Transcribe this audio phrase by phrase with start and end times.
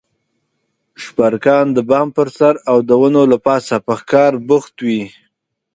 [1.03, 5.03] شپرکان د بام پر سر او د ونو له پاسه په ښکار بوخت وي.